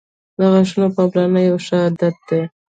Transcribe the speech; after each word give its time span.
•د 0.37 0.39
غاښونو 0.51 0.87
پاملرنه 0.95 1.41
یو 1.49 1.57
ښه 1.65 1.77
عادت 1.83 2.15
دی. 2.27 2.41